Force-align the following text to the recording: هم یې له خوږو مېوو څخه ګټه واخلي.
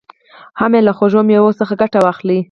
هم 0.59 0.71
یې 0.77 0.81
له 0.87 0.93
خوږو 0.97 1.21
مېوو 1.27 1.57
څخه 1.59 1.73
ګټه 1.81 1.99
واخلي. 2.01 2.39